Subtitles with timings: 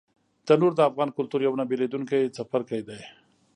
[0.45, 3.01] تنور د افغان کلتور یو نه بېلېدونکی څپرکی دی